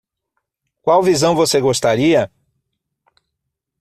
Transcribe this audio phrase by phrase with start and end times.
[0.81, 2.27] Qual visão você gostaria?